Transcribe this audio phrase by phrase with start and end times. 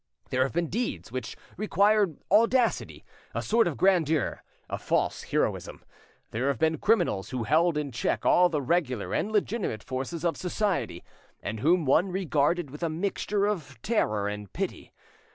[0.31, 3.05] There have been deeds which required audacity,
[3.35, 5.83] a sort of grandeur, a false heroism;
[6.31, 10.37] there have been criminals who held in check all the regular and legitimate forces of
[10.37, 11.03] society,
[11.43, 14.91] and whom one regarded with a mixture of terror and pity.